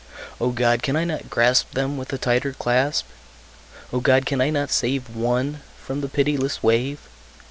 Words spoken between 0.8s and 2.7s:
can I not grasp Them with a tighter